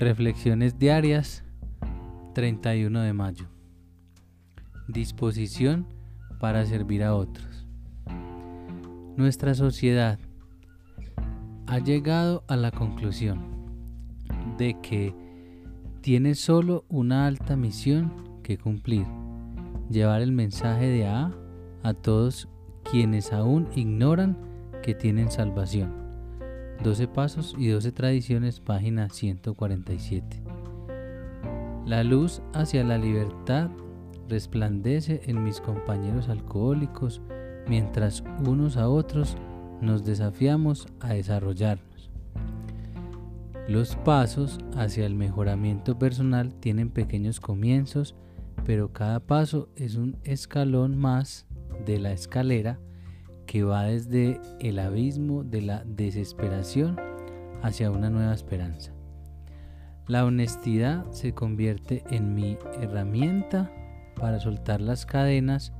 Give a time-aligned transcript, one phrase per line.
[0.00, 1.44] Reflexiones diarias
[2.32, 3.48] 31 de mayo.
[4.88, 5.86] Disposición
[6.40, 7.66] para servir a otros.
[9.18, 10.18] Nuestra sociedad
[11.66, 13.42] ha llegado a la conclusión
[14.56, 15.14] de que
[16.00, 19.04] tiene solo una alta misión que cumplir,
[19.90, 21.30] llevar el mensaje de A
[21.82, 22.48] a todos
[22.90, 24.38] quienes aún ignoran
[24.82, 26.09] que tienen salvación.
[26.82, 30.42] 12 Pasos y 12 Tradiciones, página 147.
[31.84, 33.70] La luz hacia la libertad
[34.30, 37.20] resplandece en mis compañeros alcohólicos
[37.68, 39.36] mientras unos a otros
[39.82, 42.10] nos desafiamos a desarrollarnos.
[43.68, 48.14] Los pasos hacia el mejoramiento personal tienen pequeños comienzos,
[48.64, 51.46] pero cada paso es un escalón más
[51.84, 52.78] de la escalera
[53.50, 56.96] que va desde el abismo de la desesperación
[57.62, 58.92] hacia una nueva esperanza.
[60.06, 63.68] La honestidad se convierte en mi herramienta
[64.14, 65.72] para soltar las cadenas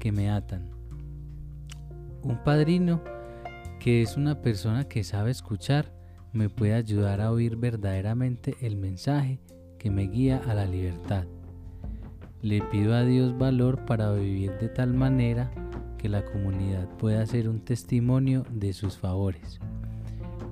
[0.00, 0.70] que me atan.
[2.24, 3.00] Un padrino
[3.78, 5.92] que es una persona que sabe escuchar
[6.32, 9.38] me puede ayudar a oír verdaderamente el mensaje
[9.78, 11.26] que me guía a la libertad.
[12.42, 15.52] Le pido a Dios valor para vivir de tal manera
[16.04, 19.58] que la comunidad pueda ser un testimonio de sus favores.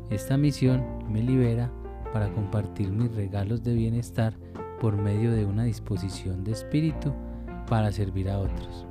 [0.09, 1.71] Esta misión me libera
[2.11, 4.33] para compartir mis regalos de bienestar
[4.81, 7.13] por medio de una disposición de espíritu
[7.69, 8.87] para servir a otros.